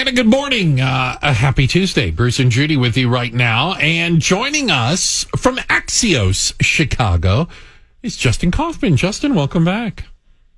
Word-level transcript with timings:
And 0.00 0.08
a 0.08 0.12
good 0.12 0.28
morning. 0.28 0.80
Uh, 0.80 1.18
a 1.20 1.34
happy 1.34 1.66
Tuesday. 1.66 2.10
Bruce 2.10 2.38
and 2.38 2.50
Judy 2.50 2.74
with 2.74 2.96
you 2.96 3.10
right 3.10 3.34
now. 3.34 3.74
And 3.74 4.18
joining 4.18 4.70
us 4.70 5.26
from 5.36 5.58
Axios 5.68 6.54
Chicago 6.58 7.48
is 8.02 8.16
Justin 8.16 8.50
Kaufmann. 8.50 8.96
Justin, 8.96 9.34
welcome 9.34 9.62
back. 9.62 10.04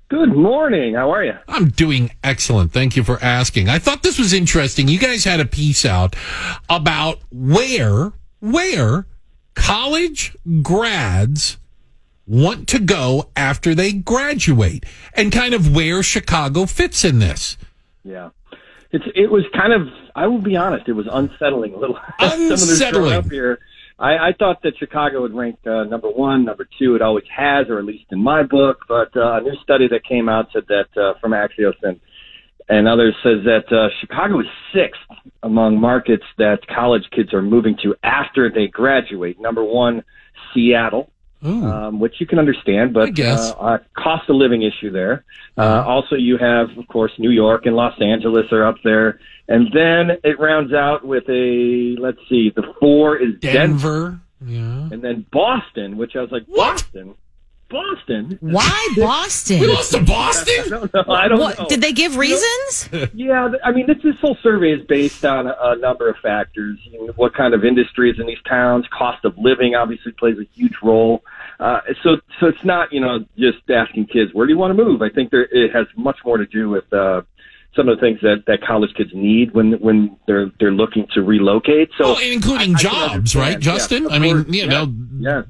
Good 0.07 0.33
morning. 0.33 0.93
How 0.93 1.11
are 1.11 1.25
you? 1.25 1.33
I'm 1.49 1.71
doing 1.71 2.11
excellent. 2.23 2.71
Thank 2.71 2.95
you 2.95 3.03
for 3.03 3.21
asking. 3.21 3.67
I 3.67 3.79
thought 3.79 4.01
this 4.01 4.17
was 4.17 4.31
interesting. 4.31 4.87
You 4.87 4.97
guys 4.97 5.25
had 5.25 5.41
a 5.41 5.45
piece 5.45 5.83
out 5.83 6.15
about 6.69 7.19
where, 7.29 8.13
where 8.39 9.07
college 9.55 10.37
grads 10.61 11.57
want 12.25 12.69
to 12.69 12.79
go 12.79 13.27
after 13.35 13.75
they 13.75 13.91
graduate 13.91 14.85
and 15.13 15.33
kind 15.33 15.53
of 15.53 15.75
where 15.75 16.01
Chicago 16.01 16.65
fits 16.65 17.03
in 17.03 17.19
this. 17.19 17.57
Yeah. 18.05 18.29
It's, 18.93 19.05
it 19.15 19.31
was 19.31 19.43
kind 19.53 19.73
of, 19.73 19.87
I 20.15 20.27
will 20.27 20.41
be 20.41 20.55
honest, 20.55 20.87
it 20.87 20.93
was 20.93 21.07
unsettling 21.11 21.73
a 21.73 21.77
little. 21.77 21.97
Unsettling. 22.19 23.13
up 23.13 23.29
here. 23.29 23.59
I, 23.99 24.29
I 24.29 24.33
thought 24.37 24.61
that 24.63 24.77
Chicago 24.77 25.21
would 25.21 25.33
rank 25.33 25.57
uh, 25.65 25.83
number 25.83 26.09
one, 26.09 26.45
number 26.45 26.67
two. 26.77 26.95
It 26.95 27.01
always 27.01 27.25
has, 27.35 27.67
or 27.69 27.79
at 27.79 27.85
least 27.85 28.05
in 28.11 28.19
my 28.19 28.43
book. 28.43 28.81
But 28.87 29.15
uh, 29.15 29.37
a 29.37 29.41
new 29.41 29.55
study 29.63 29.87
that 29.89 30.03
came 30.07 30.29
out 30.29 30.47
said 30.53 30.63
that 30.67 31.01
uh, 31.01 31.19
from 31.19 31.31
Axios 31.31 31.73
and 31.81 31.99
and 32.69 32.87
others 32.87 33.13
says 33.21 33.43
that 33.43 33.71
uh, 33.75 33.89
Chicago 33.99 34.39
is 34.39 34.45
sixth 34.73 35.01
among 35.43 35.79
markets 35.79 36.23
that 36.37 36.59
college 36.73 37.03
kids 37.11 37.33
are 37.33 37.41
moving 37.41 37.75
to 37.83 37.93
after 38.03 38.49
they 38.49 38.67
graduate. 38.67 39.39
Number 39.39 39.63
one, 39.63 40.03
Seattle 40.53 41.09
um, 41.45 41.99
which 41.99 42.15
you 42.19 42.25
can 42.25 42.39
understand, 42.39 42.93
but. 42.93 43.09
Uh, 43.57 43.61
uh, 43.61 43.77
cost 43.95 44.29
of 44.29 44.35
living 44.35 44.63
issue 44.63 44.91
there. 44.91 45.25
Uh, 45.57 45.83
also, 45.85 46.15
you 46.15 46.37
have, 46.37 46.69
of 46.77 46.87
course, 46.87 47.11
New 47.17 47.31
York 47.31 47.65
and 47.65 47.75
Los 47.75 47.99
Angeles 48.01 48.45
are 48.51 48.65
up 48.65 48.75
there, 48.83 49.19
and 49.47 49.67
then 49.73 50.17
it 50.23 50.39
rounds 50.39 50.73
out 50.73 51.05
with 51.05 51.23
a 51.29 51.95
let's 51.99 52.19
see, 52.29 52.51
the 52.55 52.63
four 52.79 53.17
is 53.17 53.39
Denver, 53.39 54.19
yeah, 54.45 54.89
and 54.91 55.03
then 55.03 55.25
Boston, 55.31 55.97
which 55.97 56.15
I 56.15 56.21
was 56.21 56.31
like, 56.31 56.45
What? 56.47 56.75
Boston, 56.75 57.15
Boston. 57.69 58.37
Why 58.41 58.89
Boston? 58.97 59.59
we 59.61 59.67
lost 59.67 59.91
to 59.93 59.97
I 60.01 60.03
Boston. 60.03 60.69
don't 60.69 60.93
know. 60.93 61.03
I 61.09 61.27
don't 61.27 61.39
What, 61.39 61.57
know. 61.59 61.67
did 61.67 61.81
they 61.81 61.91
give 61.93 62.15
reasons? 62.17 62.89
Yeah, 63.13 63.49
I 63.63 63.71
mean, 63.71 63.87
this, 63.87 63.97
this 64.03 64.15
whole 64.21 64.37
survey 64.43 64.71
is 64.73 64.85
based 64.87 65.23
on 65.25 65.47
a, 65.47 65.55
a 65.61 65.75
number 65.77 66.09
of 66.09 66.15
factors. 66.21 66.77
You 66.91 67.07
know, 67.07 67.13
what 67.15 67.33
kind 67.33 67.53
of 67.53 67.63
industry 67.63 68.09
is 68.11 68.19
in 68.19 68.25
these 68.27 68.41
towns? 68.47 68.85
Cost 68.97 69.23
of 69.25 69.33
living 69.37 69.75
obviously 69.75 70.11
plays 70.13 70.37
a 70.39 70.45
huge 70.53 70.73
role. 70.83 71.23
Uh, 71.59 71.79
so, 72.03 72.17
so 72.39 72.47
it's 72.47 72.63
not 72.65 72.91
you 72.91 72.99
know 72.99 73.19
just 73.37 73.57
asking 73.69 74.07
kids 74.07 74.31
where 74.33 74.45
do 74.47 74.51
you 74.53 74.57
want 74.57 74.75
to 74.75 74.83
move. 74.83 75.01
I 75.01 75.09
think 75.09 75.31
there 75.31 75.43
it 75.51 75.71
has 75.73 75.85
much 75.95 76.17
more 76.25 76.37
to 76.37 76.45
do 76.45 76.69
with 76.69 76.91
uh, 76.91 77.21
some 77.75 77.89
of 77.89 77.97
the 77.97 78.01
things 78.01 78.19
that, 78.21 78.43
that 78.47 78.61
college 78.61 78.93
kids 78.95 79.09
need 79.13 79.53
when 79.53 79.73
when 79.73 80.15
they're 80.27 80.51
they're 80.59 80.71
looking 80.71 81.07
to 81.13 81.21
relocate. 81.23 81.89
So, 81.97 82.13
Well, 82.13 82.19
including 82.23 82.75
I- 82.75 82.79
I 82.79 82.81
jobs, 82.81 83.35
right, 83.35 83.55
understand. 83.55 83.65
Yeah, 83.65 83.73
Justin? 83.73 84.07
I 84.11 84.19
mean, 84.19 84.43
course. 84.43 84.55
you 84.55 84.61
Yeah. 84.63 84.69
know, 84.69 84.93
yeah. 85.19 85.41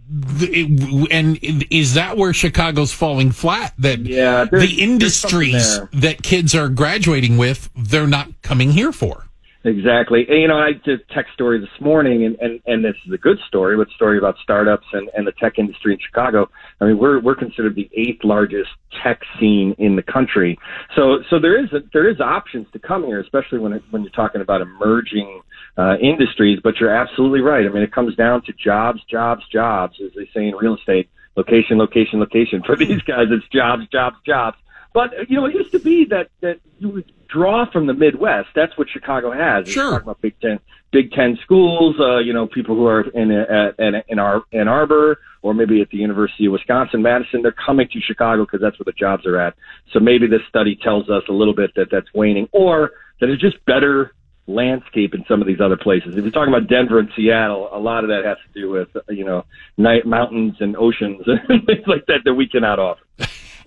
it- 0.41 1.07
and 1.11 1.65
is 1.69 1.93
that 1.95 2.15
where 2.17 2.33
Chicago's 2.33 2.93
falling 2.93 3.31
flat? 3.31 3.73
That 3.77 3.99
Yeah, 4.05 4.45
the 4.45 4.75
industries 4.81 5.80
that 5.91 6.23
kids 6.23 6.55
are 6.55 6.69
graduating 6.69 7.38
with, 7.38 7.69
they're 7.75 8.07
not 8.07 8.30
coming 8.41 8.71
here 8.71 8.91
for. 8.91 9.25
Exactly. 9.66 10.25
And, 10.28 10.42
you 10.42 10.47
know, 10.50 10.58
I 10.58 10.73
did 10.73 11.00
a 11.00 11.14
tech 11.14 11.28
story 11.33 11.59
this 11.59 11.69
morning, 11.80 12.25
and, 12.25 12.36
and, 12.42 12.59
and 12.66 12.83
this 12.83 12.95
is 13.08 13.14
a 13.14 13.17
good 13.17 13.38
story, 13.47 13.78
but 13.78 13.88
story 13.95 14.17
about 14.17 14.36
startups 14.44 14.86
and, 14.92 15.09
and 15.16 15.25
the 15.25 15.31
tech 15.31 15.58
industry 15.58 15.94
in 15.94 16.00
Chicago. 16.05 16.50
I 16.81 16.86
mean, 16.86 16.97
we're 16.97 17.22
we're 17.22 17.36
considered 17.36 17.75
the 17.75 17.89
eighth 17.95 18.25
largest 18.25 18.72
tech 19.02 19.22
scene 19.39 19.73
in 19.78 19.95
the 19.95 20.02
country. 20.02 20.58
So 20.97 21.20
so 21.30 21.39
there 21.39 21.64
is 21.64 21.72
a, 21.72 21.80
there 21.94 22.09
is 22.09 22.20
options 22.20 22.67
to 22.73 22.80
come 22.80 23.05
here, 23.05 23.22
especially 23.22 23.59
when 23.59 23.72
it, 23.72 23.83
when 23.89 24.02
you're 24.02 24.11
talking 24.11 24.42
about 24.42 24.59
emerging 24.59 25.42
uh, 25.77 25.95
industries. 26.02 26.59
But 26.61 26.75
you're 26.81 26.94
absolutely 26.94 27.39
right. 27.39 27.66
I 27.66 27.70
mean, 27.70 27.83
it 27.83 27.94
comes 27.94 28.17
down 28.17 28.42
to 28.44 28.53
jobs, 28.53 29.00
jobs, 29.09 29.44
jobs, 29.50 29.95
as 30.04 30.11
they 30.14 30.30
say 30.33 30.48
in 30.48 30.55
real 30.55 30.76
estate. 30.76 31.10
Location, 31.37 31.77
location, 31.77 32.20
location. 32.20 32.61
For 32.66 32.76
these 32.76 33.02
guys, 33.02 33.27
it's 33.32 33.48
jobs, 33.48 33.87
jobs, 33.87 34.17
jobs. 34.26 34.58
But 34.93 35.30
you 35.30 35.37
know, 35.37 35.45
it 35.45 35.55
used 35.55 35.71
to 35.71 35.80
be 35.80 36.05
that 36.05 36.30
that 36.42 36.60
you 36.80 36.89
would 36.89 37.11
draw 37.33 37.70
from 37.71 37.88
the 37.88 37.94
Midwest. 37.94 38.49
That's 38.55 38.77
what 38.77 38.88
Chicago 38.89 39.32
has. 39.32 39.67
Sure. 39.67 39.83
You're 39.83 39.92
talking 39.94 40.04
about 40.04 40.21
Big 40.21 40.39
Ten, 40.39 40.60
Big 40.92 41.11
Ten 41.11 41.38
schools. 41.44 41.95
Uh, 41.99 42.20
you 42.20 42.33
know, 42.33 42.48
people 42.48 42.76
who 42.76 42.86
are 42.86 43.02
in 43.02 43.32
at, 43.32 43.80
in 43.80 44.02
in 44.08 44.20
our 44.20 44.44
Ann 44.54 44.67
Arbor 44.67 45.20
or 45.42 45.54
maybe 45.54 45.82
at 45.82 45.89
the 45.89 45.98
University 45.98 46.45
of 46.45 46.54
Wisconsin 46.54 47.02
Madison. 47.02 47.42
They're 47.42 47.52
coming 47.52 47.88
to 47.92 47.99
Chicago 47.99 48.45
because 48.45 48.61
that's 48.61 48.80
where 48.80 48.86
the 48.86 48.93
jobs 48.93 49.26
are 49.26 49.39
at. 49.39 49.55
So 49.92 49.99
maybe 49.99 50.26
this 50.27 50.42
study 50.48 50.80
tells 50.82 51.10
us 51.10 51.23
a 51.30 51.33
little 51.33 51.54
bit 51.54 51.72
that 51.76 51.88
that's 51.92 52.11
waning, 52.14 52.48
or 52.52 52.92
that 53.20 53.30
it's 53.30 53.42
just 53.42 53.64
better 53.66 54.14
landscape 54.45 55.14
in 55.14 55.23
some 55.27 55.42
of 55.42 55.48
these 55.48 55.61
other 55.61 55.77
places. 55.77 56.17
If 56.17 56.23
you're 56.23 56.32
talking 56.32 56.54
about 56.54 56.67
Denver 56.67 56.99
and 56.99 57.10
Seattle, 57.16 57.70
a 57.72 57.80
lot 57.80 58.04
of 58.04 58.10
that 58.10 58.26
has 58.26 58.38
to 58.45 58.60
do 58.60 58.70
with 58.70 58.89
uh, 58.95 58.99
you 59.10 59.26
know 59.26 59.45
night 59.77 60.05
mountains 60.05 60.55
and 60.60 60.76
oceans 60.76 61.22
and 61.27 61.66
things 61.66 61.88
like 61.88 62.05
that 62.08 62.22
that 62.26 62.33
we 62.33 62.48
cannot 62.48 62.80
offer. 62.80 63.02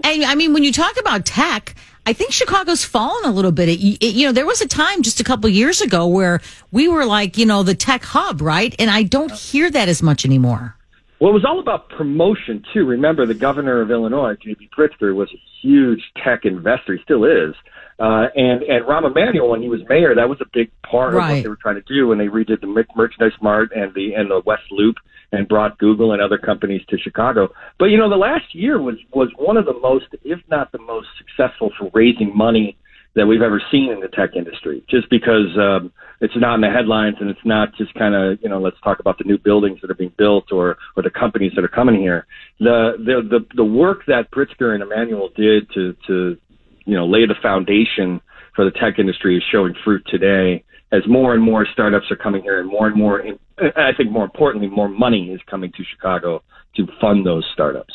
And 0.04 0.24
I 0.24 0.34
mean, 0.34 0.52
when 0.52 0.64
you 0.64 0.72
talk 0.72 0.98
about 1.00 1.24
tech, 1.26 1.74
I 2.06 2.12
think 2.12 2.30
Chicago's 2.32 2.84
fallen 2.84 3.24
a 3.24 3.32
little 3.32 3.50
bit. 3.52 3.68
It, 3.68 3.80
it- 4.04 4.14
you 4.14 4.26
know, 4.26 4.32
there 4.32 4.46
was 4.46 4.60
a 4.60 4.68
time 4.68 5.02
just 5.02 5.18
a 5.20 5.24
couple 5.24 5.48
years 5.50 5.80
ago 5.80 6.06
where 6.06 6.40
we 6.70 6.86
were 6.88 7.04
like, 7.04 7.36
you 7.36 7.46
know, 7.46 7.62
the 7.64 7.74
tech 7.74 8.04
hub, 8.04 8.40
right? 8.40 8.74
And 8.78 8.90
I 8.90 9.02
don't 9.02 9.32
hear 9.32 9.68
that 9.70 9.88
as 9.88 10.02
much 10.02 10.24
anymore. 10.24 10.75
Well, 11.21 11.31
it 11.31 11.34
was 11.34 11.44
all 11.47 11.60
about 11.60 11.88
promotion 11.88 12.62
too. 12.75 12.84
Remember, 12.84 13.25
the 13.25 13.34
governor 13.34 13.81
of 13.81 13.91
Illinois, 13.91 14.34
J.B. 14.43 14.69
Pritzker, 14.77 15.15
was 15.15 15.31
a 15.32 15.41
huge 15.62 16.03
tech 16.22 16.44
investor. 16.44 16.94
He 16.94 17.03
still 17.03 17.25
is. 17.25 17.54
Uh, 17.99 18.28
and 18.37 18.62
and 18.62 18.84
Rahm 18.84 19.06
Emanuel, 19.10 19.49
when 19.49 19.62
he 19.62 19.71
was 19.71 19.81
mayor, 19.88 20.15
that 20.15 20.28
was 20.28 20.38
a 20.43 20.47
big 20.53 20.71
part 20.82 21.15
of 21.15 21.21
what 21.21 21.43
they 21.43 21.49
were 21.49 21.56
trying 21.56 21.76
to 21.76 21.82
do 21.82 22.09
when 22.09 22.19
they 22.19 22.26
redid 22.26 22.60
the 22.60 22.66
Mer- 22.66 22.87
Merchandise 22.94 23.38
Mart 23.41 23.71
and 23.75 23.94
the 23.94 24.12
and 24.12 24.31
the 24.31 24.43
West 24.44 24.65
Loop 24.71 24.97
and 25.32 25.49
brought 25.49 25.78
Google 25.78 26.12
and 26.12 26.21
other 26.21 26.37
companies 26.37 26.82
to 26.91 26.99
Chicago. 26.99 27.49
But 27.78 27.87
you 27.87 27.97
know, 27.97 28.10
the 28.10 28.16
last 28.16 28.55
year 28.55 28.81
was 28.81 28.97
was 29.15 29.31
one 29.38 29.56
of 29.56 29.65
the 29.65 29.78
most, 29.81 30.06
if 30.25 30.41
not 30.50 30.72
the 30.72 30.78
most 30.78 31.09
successful 31.16 31.72
for 31.78 31.91
raising 31.94 32.37
money 32.37 32.76
that 33.16 33.27
we've 33.27 33.43
ever 33.43 33.60
seen 33.72 33.91
in 33.91 34.00
the 34.00 34.09
tech 34.09 34.37
industry. 34.37 34.84
Just 34.88 35.09
because 35.10 35.49
um, 35.59 35.91
it's 36.21 36.37
not 36.37 36.54
in 36.54 36.60
the 36.60 36.71
headlines 36.71 37.16
and 37.19 37.31
it's 37.31 37.44
not 37.44 37.75
just 37.77 37.93
kind 37.94 38.15
of 38.15 38.38
you 38.43 38.49
know 38.49 38.60
let's 38.60 38.77
talk 38.84 39.00
about 39.00 39.19
the 39.19 39.25
new 39.25 39.38
buildings 39.38 39.81
that 39.81 39.91
are 39.91 39.94
being 39.94 40.12
built 40.16 40.53
or 40.53 40.77
or 40.97 41.03
the 41.03 41.10
companies 41.10 41.53
that 41.56 41.65
are 41.65 41.69
coming 41.69 42.00
here. 42.00 42.26
The 42.60 42.93
the 42.99 43.22
the, 43.28 43.56
the 43.56 43.65
work 43.65 44.03
that 44.06 44.31
Pritzker 44.31 44.75
and 44.75 44.82
Emanuel 44.82 45.31
did 45.34 45.69
to 45.75 45.97
to 46.06 46.37
you 46.84 46.94
know 46.94 47.06
lay 47.06 47.26
the 47.26 47.34
foundation 47.43 48.21
for 48.55 48.65
the 48.65 48.71
tech 48.71 48.99
industry 48.99 49.37
is 49.37 49.43
showing 49.50 49.75
fruit 49.82 50.03
today 50.06 50.62
as 50.93 51.03
more 51.09 51.34
and 51.34 51.43
more 51.43 51.66
startups 51.72 52.06
are 52.10 52.16
coming 52.16 52.43
here 52.43 52.60
and 52.60 52.69
more 52.69 52.87
and 52.87 52.97
more 52.97 53.22
I 53.59 53.93
think 53.97 54.10
more 54.10 54.25
importantly 54.25 54.69
more 54.69 54.88
money 54.88 55.31
is 55.31 55.41
coming 55.50 55.72
to 55.72 55.84
Chicago 55.91 56.43
to 56.76 56.87
fund 57.00 57.26
those 57.26 57.44
startups. 57.55 57.94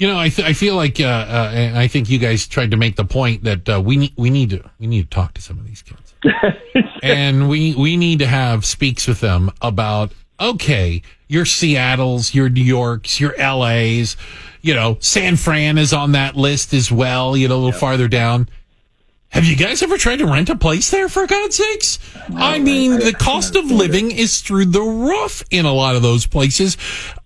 You 0.00 0.06
know, 0.08 0.18
I, 0.18 0.30
th- 0.30 0.48
I 0.48 0.54
feel 0.54 0.76
like 0.76 0.98
uh, 0.98 1.04
uh, 1.04 1.50
and 1.52 1.76
I 1.76 1.86
think 1.86 2.08
you 2.08 2.18
guys 2.18 2.48
tried 2.48 2.70
to 2.70 2.78
make 2.78 2.96
the 2.96 3.04
point 3.04 3.44
that 3.44 3.68
uh, 3.68 3.82
we 3.82 3.98
need 3.98 4.14
we 4.16 4.30
need 4.30 4.48
to 4.48 4.70
we 4.78 4.86
need 4.86 5.02
to 5.02 5.14
talk 5.14 5.34
to 5.34 5.42
some 5.42 5.58
of 5.58 5.66
these 5.66 5.82
kids, 5.82 6.14
and 7.02 7.50
we 7.50 7.74
we 7.74 7.98
need 7.98 8.20
to 8.20 8.26
have 8.26 8.64
speaks 8.64 9.06
with 9.06 9.20
them 9.20 9.50
about 9.60 10.12
okay, 10.40 11.02
your 11.28 11.44
Seattle's, 11.44 12.34
your 12.34 12.48
New 12.48 12.64
York's, 12.64 13.20
your 13.20 13.34
LA's, 13.36 14.16
you 14.62 14.72
know, 14.72 14.96
San 15.00 15.36
Fran 15.36 15.76
is 15.76 15.92
on 15.92 16.12
that 16.12 16.34
list 16.34 16.72
as 16.72 16.90
well. 16.90 17.36
You 17.36 17.48
know, 17.48 17.56
a 17.56 17.58
little 17.58 17.78
farther 17.78 18.08
down. 18.08 18.48
Have 19.30 19.44
you 19.44 19.54
guys 19.54 19.80
ever 19.82 19.96
tried 19.96 20.16
to 20.16 20.26
rent 20.26 20.50
a 20.50 20.56
place 20.56 20.90
there 20.90 21.08
for 21.08 21.24
God's 21.24 21.56
sakes? 21.56 22.00
I 22.34 22.58
mean, 22.58 22.98
the 22.98 23.12
cost 23.12 23.54
of 23.54 23.70
living 23.70 24.10
is 24.10 24.40
through 24.40 24.66
the 24.66 24.82
roof 24.82 25.44
in 25.50 25.66
a 25.66 25.72
lot 25.72 25.94
of 25.94 26.02
those 26.02 26.26
places. 26.26 26.76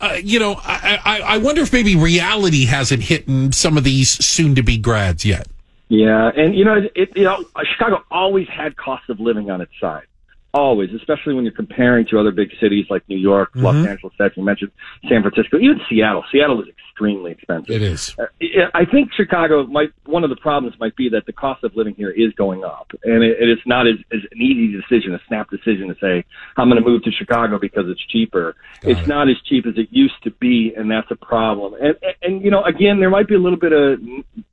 Uh, 0.01 0.19
you 0.23 0.39
know, 0.39 0.61
I, 0.63 1.01
I, 1.03 1.21
I 1.21 1.39
wonder 1.39 1.63
if 1.63 1.73
maybe 1.73 1.97
reality 1.97 2.67
hasn't 2.67 3.05
hit 3.05 3.27
in 3.27 3.53
some 3.53 3.79
of 3.79 3.85
these 3.85 4.11
soon 4.25 4.55
to 4.57 4.63
be 4.63 4.77
grads 4.77 5.25
yet. 5.25 5.49
Yeah, 5.89 6.31
and 6.37 6.55
you 6.55 6.65
know, 6.65 6.83
it, 6.95 7.17
you 7.17 7.25
know, 7.25 7.43
Chicago 7.73 8.05
always 8.11 8.49
had 8.49 8.77
cost 8.77 9.09
of 9.09 9.19
living 9.19 9.51
on 9.51 9.63
its 9.63 9.73
side. 9.81 10.07
Always, 10.55 10.91
especially 10.95 11.35
when 11.35 11.43
you're 11.43 11.53
comparing 11.53 12.07
to 12.07 12.19
other 12.21 12.31
big 12.31 12.51
cities 12.61 12.87
like 12.89 13.03
New 13.09 13.19
York, 13.19 13.51
Los 13.57 13.75
Angeles, 13.75 14.15
that 14.21 14.37
you 14.37 14.45
mentioned, 14.45 14.71
San 15.09 15.21
Francisco, 15.21 15.59
even 15.59 15.81
Seattle. 15.89 16.25
Seattle 16.31 16.63
is 16.63 16.69
extremely 16.69 17.33
expensive. 17.33 17.75
It 17.75 17.83
is. 17.83 18.15
Uh, 18.17 18.27
I 18.73 18.85
think 18.85 19.13
Chicago 19.13 19.67
might 19.67 19.93
one 20.07 20.23
of 20.23 20.31
the 20.31 20.37
problems 20.37 20.79
might 20.79 20.95
be 20.95 21.09
that 21.09 21.27
the 21.27 21.33
cost 21.33 21.65
of 21.65 21.75
living 21.75 21.97
here 21.97 22.11
is 22.11 22.33
going 22.35 22.63
up, 22.63 22.93
and 23.03 23.25
it, 23.25 23.37
it 23.41 23.49
is 23.49 23.59
not 23.67 23.89
as, 23.89 23.97
as 24.13 24.21
an 24.31 24.41
easy 24.41 24.81
decision, 24.81 25.13
a 25.13 25.21
snap 25.27 25.51
decision 25.51 25.89
to 25.89 25.97
say 26.01 26.25
I'm 26.57 26.69
going 26.69 26.81
to 26.81 26.89
move 26.89 27.03
to 27.03 27.11
Chicago 27.11 27.59
because 27.59 27.87
it's 27.89 28.07
cheaper. 28.07 28.55
it's 28.85 29.01
it. 29.01 29.09
not 29.09 29.29
as 29.29 29.37
cheap 29.47 29.67
as 29.67 29.77
it 29.77 29.89
used 29.91 30.23
to 30.23 30.31
be, 30.31 30.73
and 30.77 30.89
that's 30.89 31.11
a 31.11 31.17
problem. 31.17 31.75
And, 31.75 31.97
and 32.01 32.15
and 32.23 32.45
you 32.45 32.53
know, 32.53 32.63
again, 32.63 33.01
there 33.01 33.11
might 33.11 33.27
be 33.27 33.35
a 33.35 33.41
little 33.41 33.59
bit 33.59 33.73
of 33.73 33.99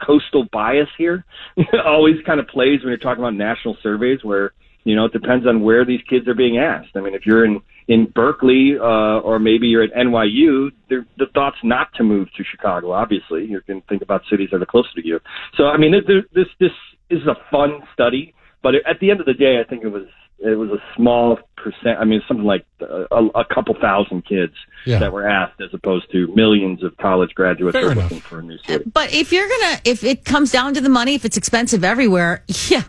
coastal 0.03 0.45
bias 0.51 0.89
here. 0.98 1.25
Always 1.86 2.15
kind 2.25 2.39
of 2.39 2.48
plays 2.48 2.81
when 2.81 2.89
you're 2.89 2.98
talking 2.98 3.24
about 3.24 3.36
national 3.36 3.77
surveys 3.83 4.24
where 4.24 4.53
you 4.83 4.95
know, 4.95 5.06
it 5.06 5.13
depends 5.13 5.45
on 5.45 5.62
where 5.62 5.86
these 5.86 6.01
kids 6.10 6.28
are 6.28 6.33
being 6.33 6.57
asked. 6.57 6.89
I 6.95 7.01
mean, 7.01 7.13
if 7.13 7.25
you're 7.25 7.45
in 7.45 7.62
in 7.88 8.06
Berkeley 8.13 8.75
uh, 8.80 9.19
or 9.19 9.39
maybe 9.39 9.68
you're 9.68 9.83
at 9.83 9.94
NYU, 9.94 10.72
the 10.89 11.25
thought's 11.33 11.57
not 11.63 11.94
to 11.95 12.04
move 12.04 12.28
to 12.38 12.44
Chicago. 12.44 12.92
Obviously, 12.92 13.45
you 13.45 13.62
can 13.62 13.81
think 13.89 14.01
about 14.01 14.22
cities 14.30 14.50
that 14.51 14.62
are 14.62 14.66
closer 14.66 14.89
to 14.95 15.06
you. 15.06 15.19
So, 15.57 15.66
I 15.66 15.78
mean, 15.78 15.92
this 15.92 16.24
this 16.33 16.48
this 16.60 16.72
is 17.10 17.28
a 17.28 17.36
fun 17.51 17.81
study. 17.94 18.33
but 18.63 18.75
at 18.75 19.00
the 19.00 19.12
end 19.12 19.19
of 19.19 19.25
the 19.25 19.33
day, 19.33 19.60
I 19.60 19.68
think 19.68 19.83
it 19.83 19.89
was 19.89 20.07
it 20.43 20.55
was 20.57 20.69
a 20.71 20.81
small 20.95 21.38
percent. 21.55 21.99
I 21.99 22.05
mean, 22.05 22.21
something 22.27 22.45
like 22.45 22.65
uh, 22.81 23.05
a, 23.11 23.25
a 23.41 23.45
couple 23.45 23.75
thousand 23.79 24.25
kids 24.25 24.53
Yeah. 24.85 24.97
that 24.99 25.13
were 25.13 25.27
asked, 25.27 25.61
as 25.61 25.69
opposed 25.73 26.11
to 26.11 26.27
millions 26.35 26.81
of 26.83 26.97
college 26.97 27.33
graduates 27.35 27.75
Fair 27.77 27.89
are 27.89 27.91
enough. 27.91 28.05
looking 28.05 28.19
for 28.21 28.39
a 28.39 28.41
new 28.41 28.57
city. 28.65 28.83
Uh, 28.83 28.89
but 28.91 29.13
if 29.13 29.31
you're 29.31 29.47
gonna, 29.47 29.79
if 29.85 30.03
it 30.03 30.25
comes 30.25 30.51
down 30.51 30.73
to 30.73 30.81
the 30.81 30.89
money, 30.89 31.13
if 31.13 31.23
it's 31.25 31.38
expensive 31.38 31.83
everywhere, 31.83 32.43
yeah, 32.69 32.81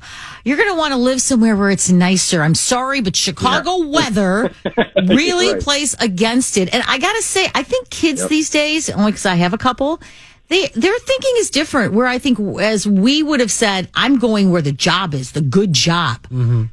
you're 0.45 0.57
gonna 0.57 0.75
want 0.77 0.93
to 0.93 0.99
live 0.99 1.21
somewhere 1.21 1.55
where 1.57 1.71
it's 1.71 1.91
nicer. 1.91 2.41
I'm 2.43 2.55
sorry, 2.55 3.03
but 3.03 3.15
Chicago 3.15 3.87
weather 3.87 4.51
really 5.07 5.53
Right. 5.53 5.63
plays 5.63 5.95
against 6.01 6.57
it. 6.57 6.73
And 6.73 6.83
I 6.89 6.97
gotta 6.99 7.23
say, 7.23 7.49
I 7.55 7.63
think 7.63 7.91
kids 7.91 8.27
these 8.29 8.49
days, 8.49 8.89
only 8.89 9.13
because 9.13 9.27
I 9.27 9.35
have 9.35 9.53
a 9.53 9.59
couple, 9.59 10.01
they 10.49 10.69
their 10.69 10.99
thinking 10.99 11.33
is 11.37 11.51
different. 11.51 11.93
Where 11.93 12.07
I 12.07 12.19
think, 12.19 12.39
as 12.61 12.87
we 12.87 13.23
would 13.23 13.41
have 13.41 13.51
said, 13.51 13.91
I'm 13.95 14.19
going 14.19 14.51
where 14.51 14.63
the 14.63 14.73
job 14.73 15.13
is, 15.13 15.33
the 15.33 15.41
good 15.43 15.75
job. 15.75 16.23
Mm-hmm. 16.29 16.65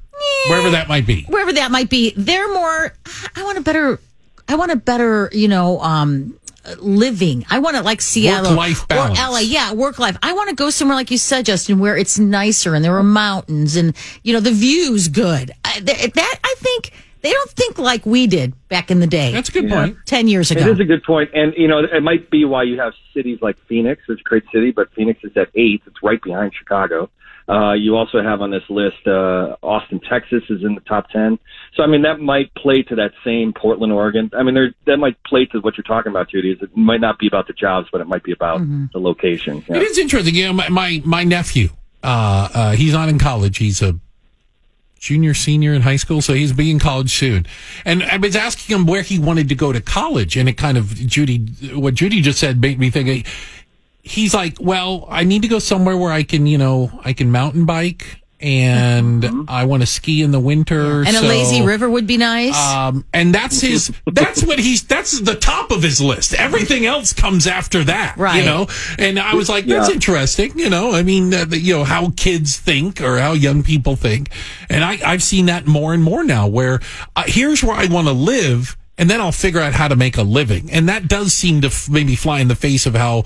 Wherever 0.48 0.70
that 0.72 0.88
might 0.88 1.06
be. 1.06 1.24
wherever 1.24 1.52
that 1.54 1.72
might 1.72 1.90
be, 1.90 2.14
they're 2.16 2.52
more. 2.54 2.94
I 3.36 3.44
want 3.44 3.58
a 3.58 3.62
better. 3.62 4.00
I 4.48 4.56
want 4.56 4.72
a 4.72 4.76
better, 4.78 5.30
you 5.34 5.48
know, 5.48 5.80
um, 5.82 6.40
living. 6.80 7.46
I 7.50 7.60
want 7.60 7.76
to 7.78 7.84
like 7.84 8.02
Seattle 8.02 8.52
Work-life 8.52 8.88
balance. 8.88 9.20
or 9.20 9.32
LA. 9.32 9.40
Yeah, 9.40 9.74
work 9.74 10.00
life. 10.00 10.18
I 10.24 10.34
want 10.34 10.50
to 10.50 10.56
go 10.56 10.70
somewhere 10.70 10.96
like 10.96 11.12
you 11.12 11.18
said, 11.18 11.46
Justin, 11.46 11.80
where 11.80 11.98
it's 11.98 12.18
nicer 12.20 12.76
and 12.76 12.84
there 12.84 12.96
are 12.98 13.04
mountains 13.04 13.76
and 13.76 13.96
you 14.24 14.34
know 14.34 14.40
the 14.40 14.52
view's 14.52 15.08
good. 15.08 15.52
I, 15.66 15.74
th- 15.80 16.14
that 16.14 16.40
I 16.44 16.56
think 16.58 16.92
they 17.22 17.32
don't 17.32 17.50
think 17.52 17.78
like 17.78 18.06
we 18.06 18.28
did 18.28 18.54
back 18.70 18.90
in 18.92 19.00
the 19.02 19.08
day. 19.08 19.32
That's 19.32 19.50
a 19.50 19.52
good 19.52 19.70
Yeah. 19.70 19.82
point. 19.86 19.98
ten 20.06 20.28
years 20.28 20.52
ago. 20.52 20.62
It 20.62 20.68
is 20.68 20.80
a 20.80 20.86
good 20.86 21.04
point, 21.04 21.30
and 21.34 21.54
you 21.58 21.68
know 21.68 21.80
it 21.80 22.02
might 22.02 22.30
be 22.30 22.46
why 22.46 22.64
you 22.64 22.80
have 22.80 22.94
cities 23.14 23.40
like 23.42 23.58
Phoenix. 23.68 24.02
It's 24.08 24.22
a 24.22 24.24
great 24.24 24.44
city, 24.54 24.72
but 24.72 24.92
Phoenix 24.94 25.24
is 25.24 25.36
at 25.38 25.50
eighth. 25.56 25.84
It's 25.86 26.02
right 26.02 26.22
behind 26.22 26.54
Chicago. 26.58 27.10
Uh, 27.50 27.74
you 27.74 27.96
also 27.96 28.22
have 28.22 28.42
on 28.42 28.52
this 28.52 28.64
list 28.70 29.08
uh, 29.08 29.56
Austin, 29.64 30.00
Texas 30.08 30.44
is 30.50 30.64
in 30.64 30.76
the 30.76 30.82
top 30.82 31.10
ten. 31.10 31.40
So 31.76 31.82
I 31.82 31.88
mean 31.88 32.04
that 32.04 32.20
might 32.20 32.54
play 32.54 32.84
to 32.84 32.96
that 32.96 33.12
same 33.26 33.54
Portland, 33.54 33.92
Oregon. 33.92 34.30
I 34.34 34.44
mean 34.44 34.54
there 34.54 34.72
that 34.86 34.98
might 34.98 35.22
play 35.24 35.46
to 35.48 35.60
what 35.60 35.76
you're 35.76 35.84
talking 35.84 36.12
about, 36.12 36.30
Judy. 36.30 36.52
Is 36.52 36.62
it 36.62 36.78
might 36.78 37.02
not 37.02 37.18
be 37.18 37.28
about 37.28 37.48
the 37.48 37.54
jobs, 37.54 37.88
but 37.92 38.02
it 38.02 38.08
might 38.08 38.24
be 38.24 38.32
about 38.32 38.62
the 38.94 39.00
location. 39.00 39.64
Yeah. 39.68 39.78
It 39.78 39.84
is 39.84 39.98
interesting. 39.98 40.36
You 40.36 40.48
know, 40.48 40.54
my 40.54 40.70
my, 40.70 41.02
my 41.04 41.24
nephew, 41.24 41.70
uh, 42.04 42.50
uh, 42.54 42.72
he's 42.72 42.94
not 42.94 43.10
in 43.10 43.18
college. 43.18 43.58
He's 43.58 43.82
a 43.82 44.00
junior, 45.00 45.34
senior 45.34 45.74
in 45.74 45.82
high 45.82 45.96
school, 45.96 46.22
so 46.22 46.34
he's 46.34 46.54
being 46.54 46.72
in 46.72 46.80
college 46.80 47.16
soon. 47.16 47.48
And 47.86 48.04
I 48.04 48.18
was 48.18 48.36
asking 48.36 48.76
him 48.76 48.86
where 48.86 49.02
he 49.02 49.18
wanted 49.18 49.50
to 49.50 49.56
go 49.56 49.72
to 49.72 49.82
college, 49.82 50.38
and 50.38 50.48
it 50.48 50.54
kind 50.54 50.78
of 50.78 50.94
Judy, 50.94 51.40
what 51.74 51.96
Judy 51.96 52.22
just 52.22 52.40
said 52.40 52.62
made 52.62 52.80
me 52.80 52.90
think. 52.90 53.26
He's 54.10 54.34
like, 54.34 54.58
well, 54.60 55.06
I 55.10 55.24
need 55.24 55.44
to 55.44 55.48
go 55.48 55.60
somewhere 55.60 55.96
where 55.98 56.12
I 56.12 56.24
can, 56.24 56.48
you 56.48 56.58
know, 56.58 56.92
I 57.06 57.14
can 57.14 57.32
mountain 57.32 57.66
bike. 57.66 58.18
And 58.42 59.50
I 59.50 59.66
want 59.66 59.84
to 59.84 59.86
ski 59.86 60.22
in 60.24 60.32
the 60.32 60.40
winter. 60.40 61.04
and 61.04 61.14
a 61.16 61.22
lazy 61.22 61.62
river 61.62 61.90
would 61.90 62.08
be 62.08 62.16
nice. 62.16 62.56
um, 62.58 63.04
and 63.14 63.36
that's 63.36 63.60
his, 63.60 63.92
that's 64.06 64.42
what 64.46 64.60
he's, 64.60 64.84
that's 64.84 65.20
the 65.20 65.36
top 65.36 65.72
of 65.72 65.84
his 65.84 66.00
list. 66.00 66.34
Everything 66.34 66.86
else 66.86 67.12
comes 67.12 67.48
after 67.48 67.84
that, 67.84 68.16
Right. 68.18 68.38
You 68.40 68.46
know? 68.46 68.68
And 68.98 69.20
I 69.20 69.36
was 69.36 69.50
like, 69.50 69.66
that's 69.66 69.90
Yeah. 69.90 69.96
interesting. 69.96 70.58
You 70.58 70.70
know, 70.70 70.94
I 70.94 71.04
mean, 71.04 71.34
uh, 71.34 71.44
the, 71.46 71.60
you 71.60 71.76
know, 71.76 71.84
how 71.84 72.12
kids 72.16 72.58
think 72.58 73.02
or 73.02 73.20
how 73.20 73.34
young 73.34 73.62
people 73.62 73.98
think. 73.98 74.30
And 74.70 74.86
I, 74.86 75.00
I've 75.06 75.22
seen 75.22 75.48
that 75.48 75.68
more 75.68 75.94
and 75.94 76.02
more 76.02 76.24
now 76.24 76.48
where 76.48 76.80
uh, 77.18 77.24
here's 77.28 77.62
where 77.62 77.76
I 77.76 77.88
want 77.88 78.08
to 78.08 78.14
live. 78.14 78.78
And 78.98 79.10
then 79.10 79.20
I'll 79.20 79.34
figure 79.34 79.60
out 79.60 79.74
how 79.74 79.90
to 79.90 79.98
make 79.98 80.18
a 80.18 80.24
living. 80.24 80.72
And 80.72 80.88
that 80.88 81.10
does 81.10 81.34
seem 81.34 81.60
to 81.62 81.68
f- 81.68 81.90
maybe 81.90 82.16
fly 82.16 82.40
in 82.40 82.48
the 82.48 82.56
face 82.56 82.86
of 82.86 82.96
how 82.96 83.26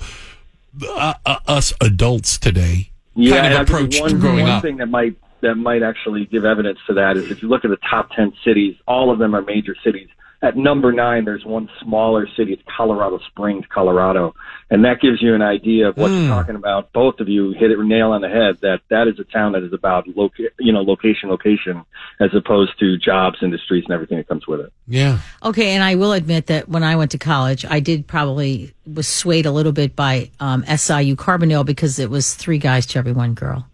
uh, 0.88 1.14
uh, 1.24 1.38
us 1.46 1.72
adults 1.80 2.38
today 2.38 2.90
Yeah, 3.14 3.40
kind 3.40 3.46
of 3.46 3.58
I'll 3.58 3.62
approached 3.62 4.00
one, 4.00 4.18
growing 4.18 4.42
one 4.42 4.50
up. 4.50 4.62
thing 4.62 4.78
that 4.78 4.86
might 4.86 5.16
that 5.40 5.56
might 5.56 5.82
actually 5.82 6.24
give 6.26 6.44
evidence 6.44 6.78
to 6.86 6.94
that 6.94 7.16
is 7.16 7.30
if 7.30 7.42
you 7.42 7.48
look 7.48 7.64
at 7.64 7.70
the 7.70 7.78
top 7.88 8.10
ten 8.16 8.32
cities, 8.44 8.76
all 8.88 9.10
of 9.10 9.18
them 9.18 9.34
are 9.34 9.42
major 9.42 9.76
cities. 9.84 10.08
At 10.42 10.56
number 10.56 10.92
nine, 10.92 11.24
there's 11.24 11.44
one 11.44 11.70
smaller 11.82 12.28
city. 12.36 12.52
It's 12.52 12.62
Colorado 12.76 13.18
Springs, 13.28 13.64
Colorado, 13.72 14.34
and 14.70 14.84
that 14.84 15.00
gives 15.00 15.22
you 15.22 15.34
an 15.34 15.40
idea 15.42 15.88
of 15.88 15.96
what 15.96 16.10
Hmm. 16.10 16.18
you're 16.24 16.28
talking 16.28 16.54
about. 16.56 16.92
Both 16.92 17.20
of 17.20 17.28
you 17.28 17.52
hit 17.52 17.70
it 17.70 17.78
nail 17.78 18.10
on 18.12 18.20
the 18.20 18.28
head. 18.28 18.58
That 18.60 18.80
that 18.90 19.08
is 19.08 19.18
a 19.18 19.24
town 19.24 19.52
that 19.52 19.62
is 19.62 19.72
about 19.72 20.06
loca- 20.16 20.50
you 20.58 20.72
know 20.72 20.82
location, 20.82 21.28
location, 21.30 21.82
as 22.20 22.30
opposed 22.34 22.78
to 22.80 22.96
jobs, 22.98 23.38
industries, 23.42 23.84
and 23.84 23.94
everything 23.94 24.18
that 24.18 24.28
comes 24.28 24.46
with 24.46 24.60
it. 24.60 24.72
Yeah. 24.86 25.18
Okay, 25.42 25.70
and 25.74 25.82
I 25.82 25.94
will 25.94 26.12
admit 26.12 26.46
that 26.46 26.68
when 26.68 26.82
I 26.82 26.96
went 26.96 27.10
to 27.12 27.18
college, 27.18 27.64
I 27.68 27.80
did 27.80 28.06
probably 28.06 28.72
was 28.92 29.08
swayed 29.08 29.46
a 29.46 29.50
little 29.50 29.72
bit 29.72 29.96
by 29.96 30.30
um, 30.40 30.62
SIU 30.66 31.16
Carbondale 31.16 31.64
because 31.64 31.98
it 31.98 32.10
was 32.10 32.34
three 32.34 32.58
guys 32.58 32.84
to 32.86 32.98
every 32.98 33.12
one 33.12 33.34
girl. 33.34 33.66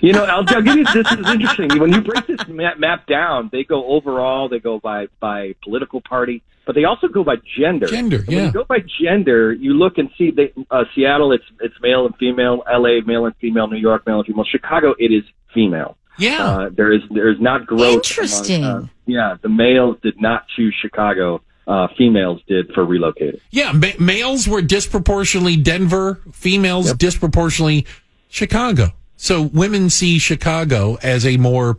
You 0.00 0.12
know, 0.12 0.24
I'll, 0.24 0.44
I'll 0.48 0.62
give 0.62 0.76
you 0.76 0.84
this 0.84 1.10
is 1.12 1.30
interesting. 1.30 1.78
When 1.80 1.92
you 1.92 2.00
break 2.00 2.26
this 2.26 2.46
map, 2.48 2.78
map 2.78 3.06
down, 3.06 3.48
they 3.52 3.64
go 3.64 3.84
overall, 3.86 4.48
they 4.48 4.58
go 4.58 4.78
by 4.78 5.08
by 5.20 5.54
political 5.62 6.00
party, 6.00 6.42
but 6.66 6.74
they 6.74 6.84
also 6.84 7.08
go 7.08 7.24
by 7.24 7.36
gender. 7.58 7.86
Gender, 7.86 8.18
And 8.18 8.26
When 8.28 8.36
yeah. 8.36 8.44
you 8.46 8.52
go 8.52 8.64
by 8.64 8.78
gender, 9.00 9.52
you 9.52 9.74
look 9.74 9.98
and 9.98 10.10
see 10.16 10.30
they, 10.30 10.52
uh, 10.70 10.84
Seattle, 10.94 11.32
it's 11.32 11.44
it's 11.60 11.74
male 11.82 12.06
and 12.06 12.14
female. 12.16 12.62
L.A. 12.72 13.00
male 13.02 13.26
and 13.26 13.34
female. 13.36 13.66
New 13.68 13.78
York 13.78 14.06
male 14.06 14.18
and 14.18 14.26
female. 14.26 14.44
Chicago, 14.44 14.94
it 14.98 15.12
is 15.12 15.24
female. 15.54 15.96
Yeah. 16.18 16.44
Uh, 16.46 16.68
there 16.70 16.92
is 16.92 17.02
there 17.10 17.28
is 17.30 17.40
not 17.40 17.66
growth. 17.66 17.80
among, 17.80 17.94
Interesting. 17.94 18.64
uh, 18.64 18.86
yeah, 19.06 19.36
the 19.40 19.48
males 19.48 19.96
did 20.02 20.20
not 20.20 20.46
choose 20.56 20.74
Chicago. 20.80 21.42
Uh, 21.66 21.86
females 21.98 22.40
did 22.48 22.72
for 22.72 22.84
relocating. 22.86 23.38
Yeah, 23.50 23.72
ma- 23.72 23.88
males 24.00 24.48
were 24.48 24.62
disproportionately 24.62 25.54
Denver, 25.56 26.18
females 26.32 26.94
disproportionately 26.94 27.84
Chicago. 28.30 28.92
So 29.20 29.42
women 29.42 29.90
see 29.90 30.18
Chicago 30.18 30.96
as 31.02 31.26
a 31.26 31.36
more 31.36 31.76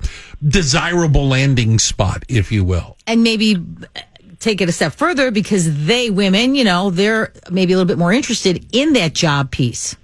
desirable 0.48 1.28
landing 1.28 1.80
spot, 1.80 2.24
if 2.28 2.52
you 2.52 2.64
will. 2.64 2.98
and 3.08 3.24
maybe 3.24 3.56
uh, 3.56 4.02
take 4.40 4.62
it 4.62 4.70
a 4.70 4.72
step 4.72 4.94
further 4.94 5.32
because 5.32 5.86
they 5.86 6.10
women, 6.10 6.54
you 6.54 6.64
know, 6.66 6.90
they're 6.92 7.34
maybe 7.50 7.74
a 7.74 7.78
little 7.78 7.88
bit 7.88 7.98
more 7.98 8.14
interested 8.14 8.66
in 8.72 8.94
that 8.94 9.14
job 9.14 9.52
piece. 9.52 9.96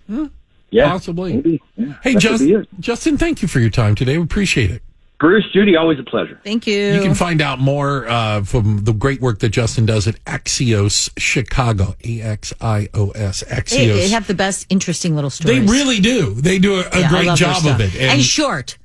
Yeah, 0.71 0.89
Possibly. 0.89 1.33
Maybe. 1.33 1.61
Yeah, 1.75 1.93
Hey, 2.01 2.13
that 2.13 2.21
could 2.23 2.39
be 2.39 2.47
Justin. 2.47 2.67
Justin, 2.79 3.17
thank 3.17 3.41
you 3.41 3.47
for 3.47 3.59
your 3.59 3.69
time 3.69 3.95
today. 3.95 4.17
We 4.17 4.23
appreciate 4.23 4.71
it. 4.71 4.81
Bruce, 5.19 5.45
Judy, 5.53 5.75
always 5.77 5.97
a 5.97 6.03
pleasure. 6.03 6.39
Thank 6.43 6.67
you. 6.67 6.75
You 6.93 7.01
can 7.01 7.15
find 7.15 7.41
out 7.41 7.57
more 7.59 8.07
uh, 8.07 8.43
from 8.43 8.83
the 8.83 8.91
great 8.93 9.21
work 9.21 9.39
that 9.39 9.49
Justin 9.49 9.85
does 9.85 10.07
at 10.07 10.21
Axios 10.25 11.09
Chicago, 11.17 11.95
A 12.03 12.21
X 12.21 12.53
I 12.59 12.89
O 12.93 13.11
S, 13.11 13.41
they, 13.41 13.55
Axios. 13.55 13.93
they 13.95 14.09
have 14.09 14.27
the 14.27 14.33
best, 14.33 14.65
interesting 14.69 15.15
little 15.15 15.29
stories. 15.29 15.59
They 15.59 15.65
really 15.71 15.99
do. 16.01 16.33
They 16.33 16.59
do 16.59 16.75
a, 16.75 16.89
a 16.91 16.99
Yeah, 16.99 17.09
great 17.09 17.35
job 17.37 17.65
of 17.65 17.79
it. 17.79 17.95
and 17.95 18.21
short. 18.21 18.77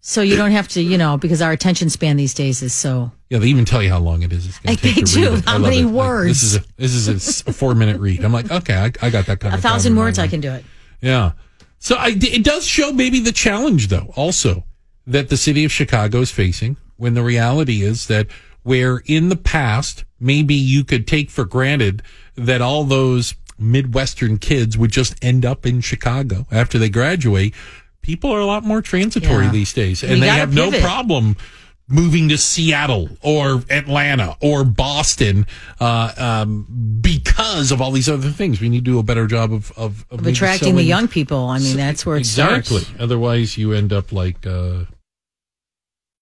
So 0.00 0.22
you 0.22 0.36
don't 0.36 0.52
have 0.52 0.68
to, 0.68 0.80
you 0.80 0.96
know, 0.98 1.18
because 1.18 1.42
our 1.42 1.50
attention 1.50 1.90
span 1.90 2.16
these 2.16 2.32
days 2.32 2.62
is 2.62 2.72
so. 2.72 3.10
Yeah, 3.28 3.38
they 3.38 3.48
even 3.48 3.64
tell 3.64 3.82
you 3.82 3.90
how 3.90 3.98
long 3.98 4.22
it 4.22 4.32
is. 4.32 4.46
It's 4.46 4.58
going 4.60 4.74
Like, 4.74 4.80
to 4.80 4.86
take 4.86 4.94
they 4.94 5.00
to 5.02 5.06
do. 5.14 5.30
read 5.30 5.38
it. 5.40 5.44
How 5.46 5.52
love 5.54 5.62
many 5.62 5.80
it. 5.80 5.84
Like, 5.86 5.94
words? 5.94 6.28
this 6.28 6.42
is 6.44 6.56
a 6.56 6.64
this 6.76 6.94
is 6.94 7.44
a, 7.48 7.52
four 7.52 7.74
minute 7.74 8.00
read. 8.00 8.24
I'm 8.24 8.32
like, 8.32 8.50
okay, 8.50 8.76
I, 8.76 8.84
I 9.06 9.10
got 9.10 9.26
that 9.26 9.40
kind 9.40 9.52
A 9.52 9.56
of 9.56 9.62
thousand 9.62 9.96
words, 9.96 10.18
I 10.20 10.28
can 10.28 10.40
do 10.40 10.52
it. 10.52 10.64
Yeah. 11.00 11.32
So 11.80 11.96
I, 11.96 12.10
it 12.16 12.44
does 12.44 12.64
show 12.66 12.92
maybe 12.92 13.18
the 13.20 13.32
challenge, 13.32 13.88
though, 13.88 14.12
also 14.16 14.64
that 15.06 15.28
the 15.28 15.36
city 15.36 15.64
of 15.64 15.72
Chicago 15.72 16.20
is 16.20 16.30
facing 16.30 16.76
when 16.96 17.14
the 17.14 17.22
reality 17.22 17.82
is 17.82 18.06
that 18.08 18.26
where 18.62 19.02
in 19.06 19.28
the 19.28 19.36
past, 19.36 20.04
maybe 20.18 20.54
you 20.54 20.82
could 20.82 21.06
take 21.06 21.30
for 21.30 21.44
granted 21.44 22.02
that 22.34 22.60
all 22.60 22.84
those 22.84 23.34
Midwestern 23.58 24.38
kids 24.38 24.76
would 24.76 24.90
just 24.90 25.14
end 25.24 25.46
up 25.46 25.64
in 25.64 25.80
Chicago 25.80 26.46
after 26.50 26.78
they 26.78 26.88
graduate. 26.88 27.54
People 28.02 28.30
are 28.30 28.40
a 28.40 28.46
lot 28.46 28.64
more 28.64 28.82
transitory 28.82 29.44
Yeah. 29.46 29.50
these 29.52 29.72
days 29.72 30.02
and 30.02 30.20
they 30.22 30.26
gotta 30.26 30.40
have 30.40 30.54
no 30.54 30.70
problem 30.80 31.36
moving 31.88 32.28
to 32.30 32.36
Seattle 32.36 33.08
or 33.22 33.62
Atlanta 33.70 34.36
or 34.40 34.64
Boston 34.64 35.46
uh, 35.80 36.12
um, 36.18 36.98
because 37.00 37.70
of 37.70 37.80
all 37.80 37.92
these 37.92 38.08
other 38.08 38.30
things. 38.30 38.60
We 38.60 38.68
need 38.68 38.84
to 38.84 38.90
do 38.90 38.98
a 38.98 39.02
better 39.04 39.26
job 39.26 39.52
of 39.52 39.70
of, 39.76 40.04
Of 40.10 40.26
attracting 40.26 40.74
the 40.74 40.82
young 40.82 41.06
people. 41.08 41.46
I 41.46 41.58
mean, 41.58 41.76
that's 41.76 42.04
where 42.04 42.16
it 42.16 42.20
exactly. 42.20 42.80
starts. 42.80 43.00
Otherwise, 43.00 43.56
you 43.56 43.72
end 43.72 43.92
up 43.92 44.10
like 44.12 44.44
uh, 44.46 44.84